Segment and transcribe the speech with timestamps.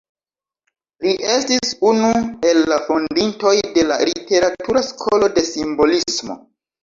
[1.07, 2.07] Li estis unu
[2.51, 6.39] el la fondintoj de la literatura skolo de simbolismo.